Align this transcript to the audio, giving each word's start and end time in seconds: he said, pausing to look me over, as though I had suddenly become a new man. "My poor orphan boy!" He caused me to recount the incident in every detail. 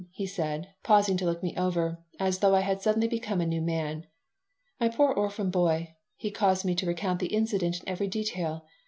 he 0.09 0.25
said, 0.25 0.67
pausing 0.81 1.15
to 1.15 1.25
look 1.25 1.43
me 1.43 1.55
over, 1.55 1.99
as 2.19 2.39
though 2.39 2.55
I 2.55 2.61
had 2.61 2.81
suddenly 2.81 3.07
become 3.07 3.39
a 3.39 3.45
new 3.45 3.61
man. 3.61 4.07
"My 4.79 4.89
poor 4.89 5.13
orphan 5.13 5.51
boy!" 5.51 5.93
He 6.15 6.31
caused 6.31 6.65
me 6.65 6.73
to 6.73 6.87
recount 6.87 7.19
the 7.19 7.27
incident 7.31 7.79
in 7.81 7.87
every 7.87 8.07
detail. 8.07 8.65